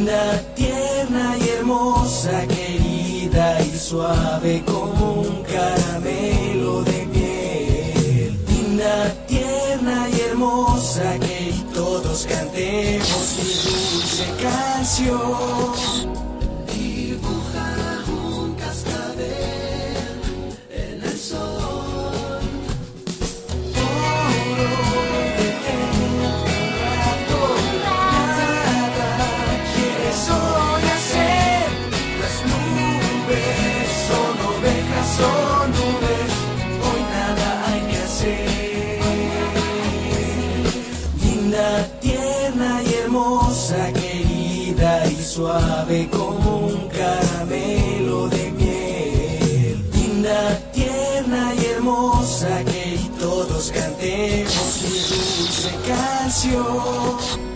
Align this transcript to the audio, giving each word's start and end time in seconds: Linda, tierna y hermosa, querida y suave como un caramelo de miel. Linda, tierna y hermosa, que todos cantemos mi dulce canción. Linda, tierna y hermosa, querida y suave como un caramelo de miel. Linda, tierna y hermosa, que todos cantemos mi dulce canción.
Linda, 0.00 0.42
tierna 0.54 1.36
y 1.36 1.48
hermosa, 1.58 2.46
querida 2.46 3.60
y 3.60 3.76
suave 3.76 4.62
como 4.64 5.20
un 5.20 5.42
caramelo 5.42 6.82
de 6.84 7.04
miel. 7.04 8.38
Linda, 8.48 9.12
tierna 9.26 10.08
y 10.08 10.20
hermosa, 10.22 11.18
que 11.18 11.52
todos 11.74 12.26
cantemos 12.26 13.36
mi 13.36 13.52
dulce 13.70 14.24
canción. 14.42 16.09
Linda, 41.50 41.88
tierna 42.00 42.80
y 42.80 42.94
hermosa, 42.94 43.92
querida 43.92 45.04
y 45.06 45.16
suave 45.16 46.08
como 46.08 46.58
un 46.58 46.88
caramelo 46.88 48.28
de 48.28 48.52
miel. 48.52 49.90
Linda, 49.92 50.56
tierna 50.72 51.52
y 51.56 51.64
hermosa, 51.74 52.62
que 52.64 53.00
todos 53.18 53.72
cantemos 53.72 54.80
mi 54.84 54.90
dulce 54.90 55.70
canción. 55.88 57.49